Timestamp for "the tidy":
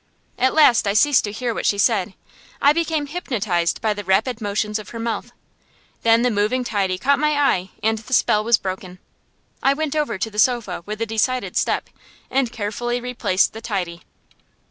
13.53-14.01